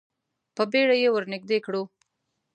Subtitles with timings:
[0.55, 1.81] په بیړه یې ور نږدې کړو.